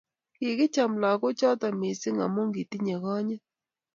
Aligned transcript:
Kikicham 0.35 0.91
lakok 1.01 1.33
choto 1.39 1.67
mising 1.79 2.19
amu 2.25 2.41
kitinye 2.55 2.95
konyiit 3.03 3.43